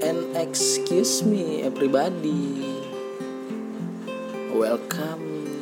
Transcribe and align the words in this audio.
And 0.00 0.32
excuse 0.32 1.20
me 1.20 1.60
everybody. 1.68 2.80
Welcome 4.56 5.52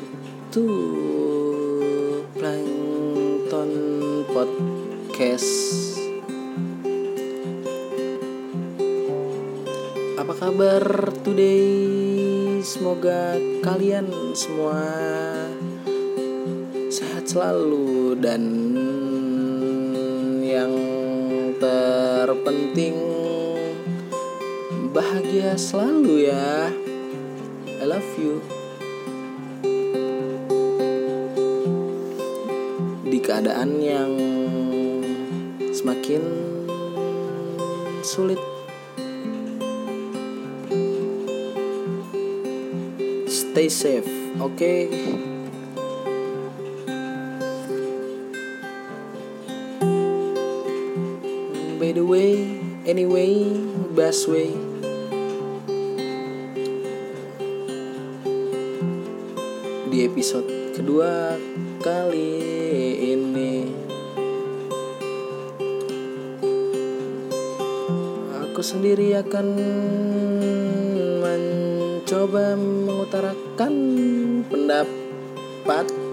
to 0.54 0.64
Plankton 2.38 3.72
Podcast. 4.30 5.50
Apa 10.14 10.32
kabar 10.38 11.10
today? 11.26 12.62
Semoga 12.62 13.34
kalian 13.66 14.14
semua 14.38 14.78
sehat 16.86 17.26
selalu 17.26 18.14
dan 18.22 18.42
yang 20.46 20.89
terpenting 22.40 22.96
bahagia 24.96 25.60
selalu 25.60 26.32
ya. 26.32 26.72
I 27.68 27.84
love 27.84 28.12
you. 28.16 28.40
Di 33.04 33.20
keadaan 33.20 33.76
yang 33.84 34.12
semakin 35.68 36.24
sulit 38.00 38.40
stay 43.28 43.68
safe, 43.68 44.08
oke? 44.40 44.56
Okay? 44.56 44.88
By 51.90 51.98
the 51.98 52.06
way, 52.06 52.38
anyway, 52.86 53.50
best 53.98 54.30
way. 54.30 54.54
Di 59.90 60.06
episode 60.06 60.46
kedua 60.70 61.34
kali 61.82 62.38
ini 63.10 63.74
Aku 68.38 68.62
sendiri 68.62 69.18
akan 69.18 69.46
mencoba 71.26 72.54
mengutarakan 72.54 73.74
pendapatku 74.46 76.06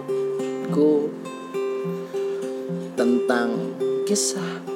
tentang 2.97 3.77
kisah 4.09 4.66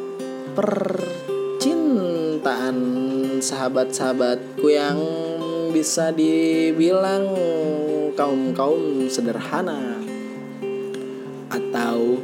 percintaan 0.51 2.75
sahabat-sahabatku 3.39 4.67
yang 4.67 4.99
bisa 5.71 6.11
dibilang 6.11 7.31
kaum-kaum 8.13 9.07
sederhana 9.07 9.95
atau 11.47 12.19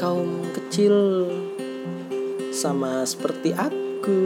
kaum 0.00 0.48
kecil 0.56 1.28
sama 2.52 3.04
seperti 3.04 3.52
aku. 3.52 4.20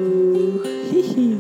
Hihi. 0.90 1.34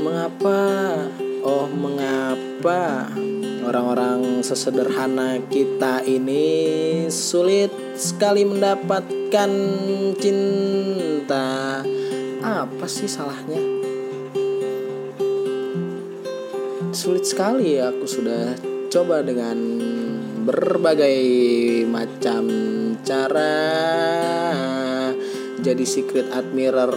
Mengapa? 0.00 0.62
Oh, 1.42 1.66
mengapa 1.66 3.10
orang-orang 3.70 4.42
sesederhana 4.42 5.38
kita 5.46 6.02
ini 6.02 7.06
sulit 7.06 7.70
sekali 7.94 8.42
mendapatkan 8.42 9.50
cinta? 10.18 11.78
Apa 12.42 12.86
sih 12.90 13.06
salahnya? 13.06 13.62
Sulit 16.90 17.22
sekali 17.22 17.78
aku 17.78 18.10
sudah 18.10 18.58
coba 18.90 19.22
dengan 19.22 19.54
berbagai 20.42 21.22
macam 21.86 22.50
cara 23.06 23.70
jadi 25.62 25.84
secret 25.86 26.26
admirer 26.34 26.90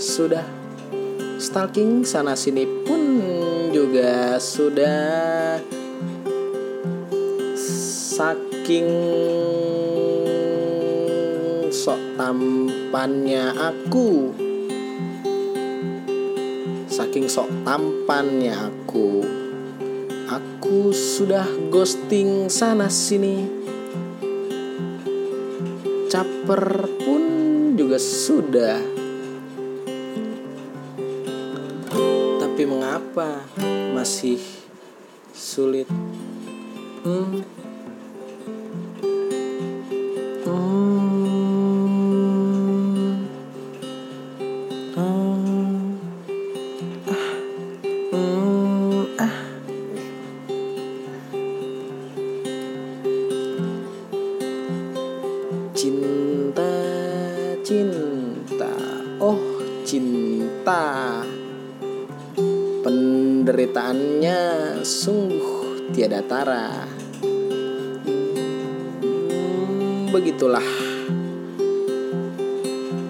sudah 0.00 0.48
stalking 1.36 2.08
sana 2.08 2.32
sini 2.32 2.64
pun 2.88 2.99
juga 3.90 4.38
sudah 4.38 5.58
saking 7.58 8.86
sok 11.74 11.98
tampannya 12.14 13.50
aku. 13.50 14.30
Saking 16.86 17.26
sok 17.26 17.50
tampannya 17.66 18.70
aku. 18.70 19.26
Aku 20.38 20.94
sudah 20.94 21.50
ghosting 21.74 22.46
sana 22.46 22.86
sini. 22.86 23.42
Caper 26.06 26.86
pun 27.02 27.22
juga 27.74 27.98
sudah 27.98 28.99
mengapa 32.90 33.46
masih 33.94 34.42
sulit. 35.30 35.86
Hmm. 37.06 37.59
Sungguh 66.00 66.08
tiada 66.08 66.24
tara. 66.24 66.88
Hmm, 69.20 70.08
Begitulah. 70.08 70.64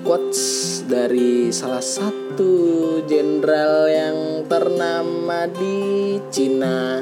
Quotes 0.03 0.83
dari 0.91 1.55
salah 1.55 1.79
satu 1.87 2.99
jenderal 3.07 3.87
yang 3.87 4.43
ternama 4.51 5.47
di 5.47 6.19
Cina. 6.35 6.99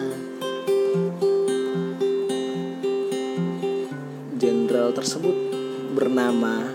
Jenderal 4.37 4.93
tersebut 4.93 5.37
bernama 5.97 6.69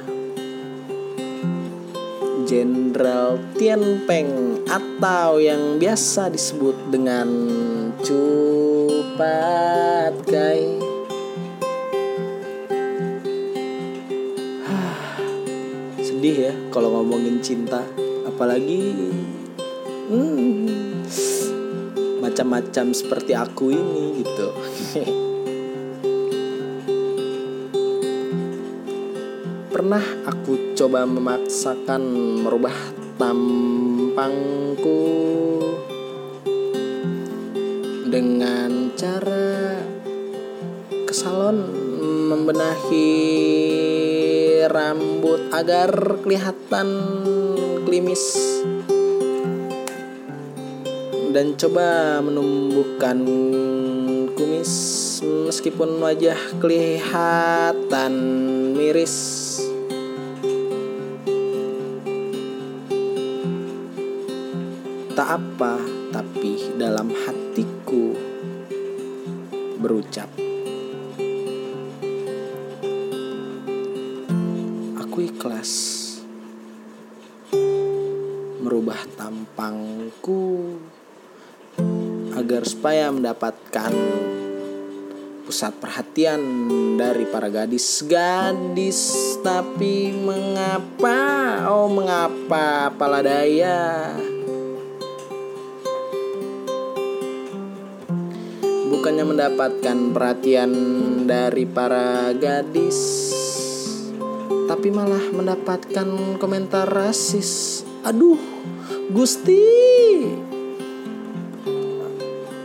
Jenderal 2.50 3.38
Tian 3.62 4.04
Peng 4.10 4.66
atau 4.66 5.38
yang 5.38 5.78
biasa 5.78 6.34
disebut 6.34 6.92
dengan 6.92 7.30
Cupat 8.04 8.53
Kai. 9.14 10.66
Sedih 16.02 16.50
ya 16.50 16.54
kalau 16.74 16.98
ngomongin 16.98 17.38
cinta, 17.46 17.86
apalagi 18.26 19.14
hmm, 20.10 21.06
macam-macam 22.26 22.90
seperti 22.90 23.38
aku 23.38 23.70
ini 23.70 24.26
gitu. 24.26 24.50
Pernah 29.78 30.02
aku 30.26 30.74
coba 30.74 31.06
memaksakan 31.06 32.02
merubah 32.42 32.74
tampangku 33.22 35.02
dengan 38.14 38.94
cara 38.94 39.82
ke 40.86 41.10
salon 41.10 41.66
membenahi 42.30 43.10
rambut 44.70 45.50
agar 45.50 46.22
kelihatan 46.22 46.90
klimis. 47.90 48.38
Dan 51.34 51.58
coba 51.58 52.22
menumbuhkan 52.22 53.26
kumis 54.38 55.18
meskipun 55.26 55.98
wajah 55.98 56.38
kelihatan 56.62 58.14
miris. 58.78 59.18
Tak 65.18 65.30
apa 65.42 65.82
tapi 66.14 66.78
dalam 66.78 67.10
hatiku 67.10 67.43
berucap. 69.84 70.32
Aku 75.04 75.18
ikhlas 75.20 75.72
merubah 78.64 79.04
tampangku 79.20 80.80
agar 82.32 82.64
supaya 82.64 83.12
mendapatkan 83.12 83.92
pusat 85.44 85.76
perhatian 85.84 86.40
dari 86.96 87.28
para 87.28 87.52
gadis-gadis. 87.52 89.36
Tapi 89.44 90.16
mengapa? 90.16 91.20
Oh 91.68 91.92
mengapa 91.92 92.88
pala 92.96 93.20
daya 93.20 94.16
bukannya 99.14 99.30
mendapatkan 99.30 99.98
perhatian 100.10 100.72
dari 101.30 101.70
para 101.70 102.34
gadis 102.34 103.30
tapi 104.66 104.90
malah 104.90 105.22
mendapatkan 105.30 106.42
komentar 106.42 106.90
rasis. 106.90 107.86
Aduh 108.02 108.42
Gusti 109.14 109.62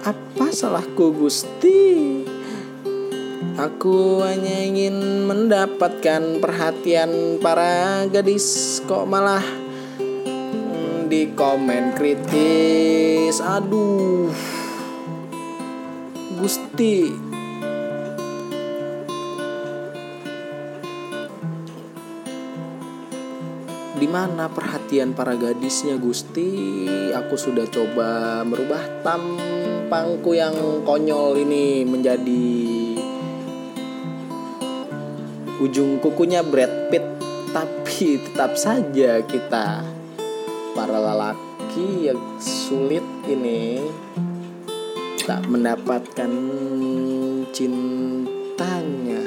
apa 0.00 0.48
salahku 0.48 1.12
Gusti? 1.20 2.24
Aku 3.60 4.24
hanya 4.24 4.64
ingin 4.64 5.28
mendapatkan 5.28 6.40
perhatian 6.40 7.44
para 7.44 8.08
gadis 8.08 8.80
Kok 8.88 9.04
malah 9.04 9.44
hmm, 10.00 11.12
di 11.12 11.28
komen 11.36 11.92
kritis. 11.92 13.36
Aduh 13.44 14.57
Gusti 16.38 17.10
di 23.98 24.06
mana 24.06 24.46
perhatian 24.46 25.18
para 25.18 25.34
gadisnya 25.34 25.98
Gusti? 25.98 26.86
Aku 27.10 27.34
sudah 27.34 27.66
coba 27.66 28.40
merubah 28.46 28.78
tampangku 29.02 30.38
yang 30.38 30.86
konyol 30.86 31.42
ini 31.42 31.82
menjadi 31.82 32.46
ujung 35.58 35.98
kukunya 35.98 36.46
Brad 36.46 36.94
Pitt, 36.94 37.02
tapi 37.50 38.22
tetap 38.22 38.54
saja 38.54 39.26
kita 39.26 39.82
para 40.78 40.98
lelaki 41.02 42.06
yang 42.06 42.38
sulit 42.38 43.02
ini 43.26 43.82
tak 45.28 45.44
mendapatkan 45.44 46.32
cintanya. 47.52 49.20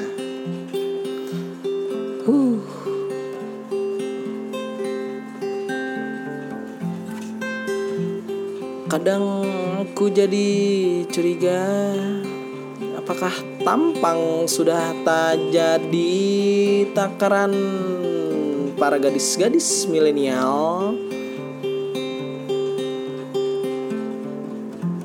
Huh. 2.26 2.58
Kadang 8.90 9.46
aku 9.86 10.10
jadi 10.10 10.50
curiga 11.06 11.62
Apakah 13.02 13.34
tampang 13.62 14.46
sudah 14.46 14.94
tak 15.02 15.38
jadi 15.50 16.22
takaran 16.94 17.50
para 18.78 18.98
gadis-gadis 18.98 19.90
milenial? 19.90 21.01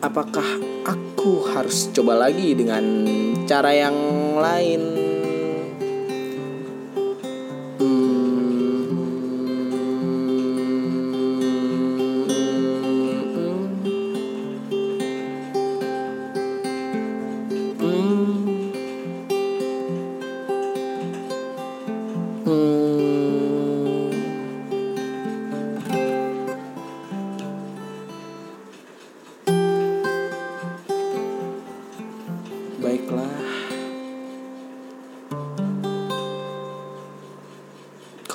Apakah 0.08 0.48
aku 0.88 1.52
harus 1.52 1.92
coba 1.92 2.16
lagi 2.16 2.56
dengan 2.56 3.04
cara 3.44 3.76
yang 3.76 3.92
lain? 4.40 4.80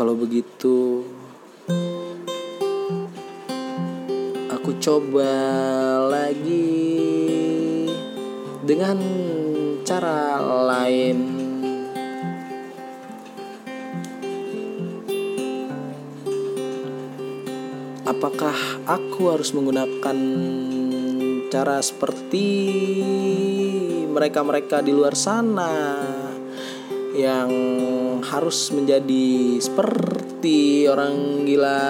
Kalau 0.02 0.19
begitu 0.19 1.06
aku 4.50 4.70
coba 4.82 5.31
lagi 6.10 6.90
dengan 8.66 8.99
cara 9.87 10.43
lain. 10.43 11.19
Apakah 18.02 18.58
aku 18.90 19.31
harus 19.31 19.54
menggunakan 19.54 20.19
cara 21.46 21.78
seperti 21.78 22.50
mereka-mereka 24.10 24.82
di 24.82 24.90
luar 24.90 25.14
sana 25.14 25.94
yang 27.14 27.81
harus 28.32 28.73
menjadi 28.73 29.61
seperti 29.61 30.88
orang 30.88 31.44
gila. 31.44 31.84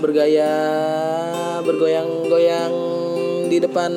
Bergaya 0.00 0.54
bergoyang-goyang 1.60 2.74
di 3.52 3.60
depan 3.60 3.92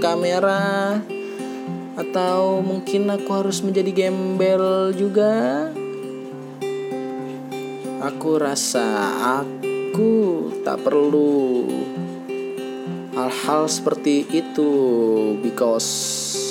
kamera. 0.00 0.96
Atau 2.00 2.64
mungkin 2.64 3.12
aku 3.12 3.28
harus 3.36 3.60
menjadi 3.60 4.08
gembel 4.08 4.96
juga. 4.96 5.68
Aku 8.00 8.40
rasa 8.40 8.84
aku 9.44 10.48
tak 10.64 10.80
perlu 10.80 11.68
hal-hal 13.12 13.68
seperti 13.68 14.24
itu 14.32 14.72
because 15.44 16.45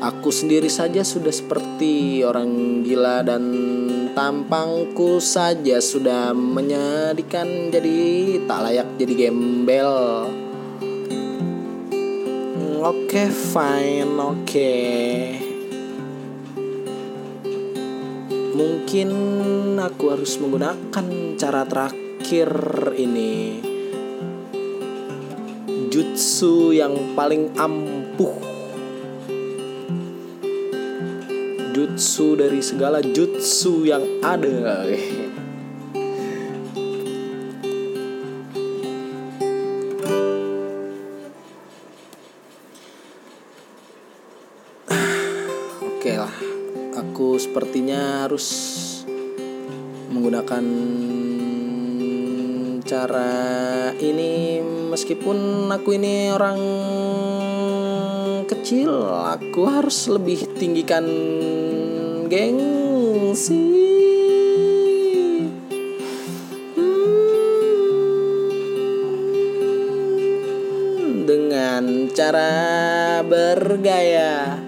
aku 0.00 0.32
sendiri 0.32 0.66
saja 0.66 1.04
sudah 1.04 1.30
seperti 1.30 2.24
orang 2.24 2.82
gila 2.82 3.22
dan 3.22 3.44
tampangku 4.16 5.20
saja 5.20 5.78
sudah 5.78 6.32
menyedihkan 6.34 7.70
jadi 7.70 8.00
tak 8.48 8.60
layak 8.66 8.88
jadi 8.98 9.14
gembel. 9.28 9.94
Oke 12.80 13.28
okay, 13.28 13.28
fine 13.28 14.16
oke. 14.16 14.40
Okay. 14.48 15.50
mungkin 18.60 19.08
aku 19.80 20.12
harus 20.12 20.36
menggunakan 20.36 21.06
cara 21.40 21.64
terakhir 21.64 22.50
ini. 22.98 23.62
Jutsu 25.88 26.76
yang 26.76 27.16
paling 27.16 27.56
ampuh 27.56 28.49
jutsu 32.00 32.32
dari 32.32 32.64
segala 32.64 33.04
jutsu 33.04 33.84
yang 33.84 34.00
ada. 34.24 34.88
Oke 45.84 46.12
lah, 46.16 46.32
aku 46.96 47.36
sepertinya 47.36 48.24
harus 48.24 48.48
menggunakan 50.08 50.64
cara 52.88 53.28
ini 54.00 54.64
meskipun 54.88 55.68
aku 55.68 56.00
ini 56.00 56.32
orang 56.32 56.60
kecil 58.48 59.04
aku 59.04 59.68
harus 59.68 60.08
lebih 60.08 60.48
tinggikan 60.56 61.04
gengsi. 62.30 63.58
Hmm, 70.94 71.26
dengan 71.26 72.06
cara 72.14 72.54
bergaya 73.26 74.62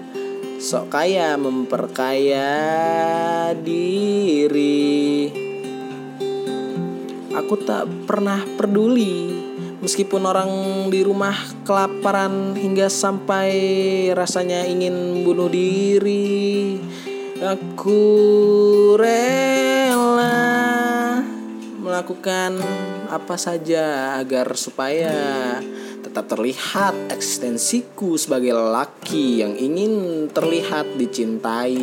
sok 0.59 0.91
kaya 0.91 1.39
memperkaya 1.39 2.51
diri. 3.55 5.31
Aku 7.33 7.57
tak 7.63 7.87
pernah 8.05 8.45
peduli 8.59 9.43
Meskipun 9.83 10.23
orang 10.23 10.51
di 10.87 11.03
rumah 11.03 11.35
kelaparan 11.67 12.55
hingga 12.55 12.87
sampai 12.87 13.51
rasanya 14.15 14.63
ingin 14.63 15.27
bunuh 15.27 15.51
diri, 15.51 16.79
aku 17.43 18.01
rela 18.95 20.39
melakukan 21.83 22.55
apa 23.11 23.35
saja 23.35 24.15
agar 24.17 24.55
supaya 24.55 25.59
tetap 25.99 26.31
terlihat 26.31 26.95
eksistensiku 27.11 28.15
sebagai 28.15 28.55
lelaki 28.55 29.43
yang 29.43 29.59
ingin 29.59 30.25
terlihat 30.31 30.95
dicintai. 30.95 31.75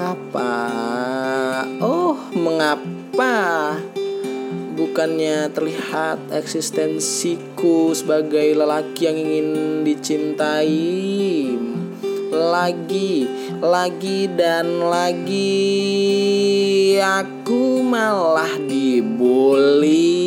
mengapa? 0.00 0.52
Oh, 1.80 2.16
mengapa? 2.34 3.34
Bukannya 4.90 5.54
terlihat 5.54 6.34
eksistensiku 6.34 7.94
sebagai 7.94 8.58
lelaki 8.58 9.06
yang 9.06 9.22
ingin 9.22 9.48
dicintai 9.86 11.46
lagi, 12.34 13.22
lagi 13.62 14.26
dan 14.34 14.82
lagi 14.82 15.62
aku 16.98 17.86
malah 17.86 18.50
dibully. 18.66 20.26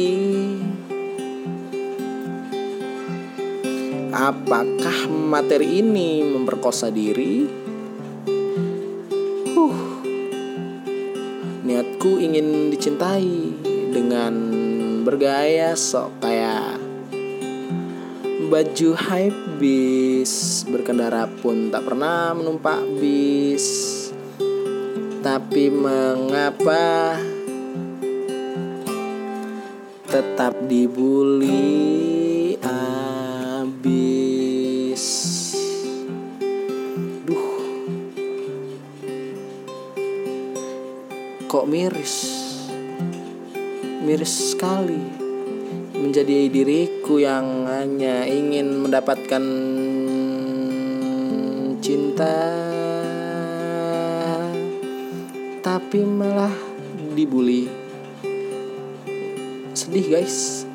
Apakah 4.15 5.11
materi 5.11 5.83
ini 5.83 6.23
memperkosa 6.23 6.87
diri? 6.87 7.43
Niatku 11.67 12.15
ingin 12.15 12.71
dicintai 12.71 13.73
dengan 13.93 14.33
bergaya 15.05 15.77
sok 15.77 16.17
kayak 16.17 16.81
baju 18.49 18.89
hype 18.97 19.61
bis 19.61 20.65
berkendara 20.65 21.29
pun 21.45 21.69
tak 21.69 21.85
pernah 21.85 22.33
menumpak 22.33 22.81
bis. 22.97 23.93
Tapi 25.23 25.71
mengapa 25.71 27.15
tetap 30.09 30.57
dibully 30.67 32.57
abis? 32.65 34.03
Kok 41.47 41.65
miris 41.69 42.42
miris 44.03 44.51
sekali. 44.51 44.99
Menjadi 45.95 46.51
diriku 46.51 47.23
yang 47.23 47.63
hanya 47.63 48.27
ingin 48.27 48.83
mendapatkan 48.83 49.43
cinta. 51.79 52.35
Tapi 55.63 55.99
malah 56.03 56.51
dibully. 57.15 57.71
Sedih 59.71 60.05
guys 60.11 60.67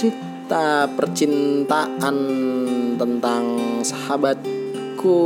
cerita 0.00 0.88
percintaan 0.96 2.16
tentang 2.96 3.44
sahabatku 3.84 5.20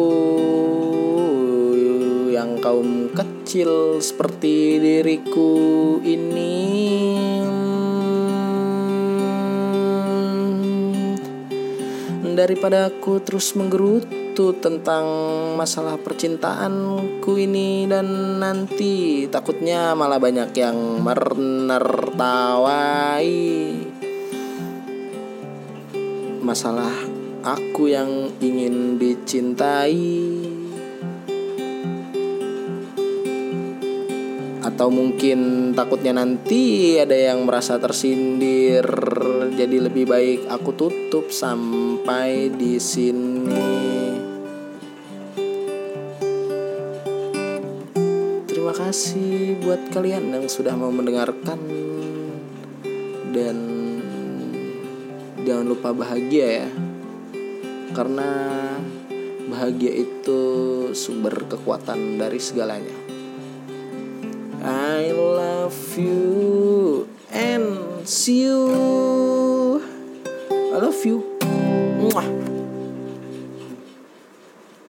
yang 2.34 2.58
kaum 2.58 3.06
kecil 3.14 4.02
seperti 4.02 4.82
diriku 4.82 5.54
ini. 6.02 6.58
Daripada 12.34 12.90
aku 12.90 13.22
terus 13.22 13.54
menggerutu 13.54 14.58
tentang 14.58 15.06
masalah 15.54 16.02
percintaanku 16.02 17.30
ini 17.38 17.86
dan 17.86 18.42
nanti 18.42 19.30
takutnya 19.30 19.94
malah 19.94 20.18
banyak 20.18 20.50
yang 20.58 20.98
menertawai 20.98 22.74
masalah 26.54 26.94
aku 27.42 27.90
yang 27.90 28.30
ingin 28.38 28.94
dicintai. 28.94 30.06
Atau 34.62 34.87
mungkin 34.94 35.75
takutnya 35.75 36.14
nanti 36.14 36.94
ada 37.02 37.18
yang 37.18 37.42
merasa 37.42 37.82
tersindir. 37.82 38.87
Jadi 39.50 39.76
lebih 39.82 40.06
baik 40.06 40.46
aku 40.46 40.70
tutup 40.78 41.34
sampai 41.34 42.54
di 42.54 42.78
sini. 42.78 43.75
Terima 48.46 48.75
kasih 48.78 49.58
buat 49.58 49.90
kalian 49.90 50.38
yang 50.38 50.46
sudah 50.46 50.78
mau 50.78 50.94
mendengarkan. 50.94 51.58
Dan 53.34 53.75
jangan 55.44 55.68
lupa 55.68 55.92
bahagia 55.92 56.64
ya. 56.64 56.68
Karena 57.94 58.30
bahagia 59.46 59.92
itu 59.92 60.42
sumber 60.96 61.46
kekuatan 61.46 62.16
dari 62.18 62.40
segalanya. 62.40 62.96
I 64.64 65.12
love 65.12 65.76
you 66.00 67.04
and 67.28 68.02
see 68.08 68.48
you. 68.48 68.64
I 70.48 70.80
love 70.80 70.98
you 71.06 71.33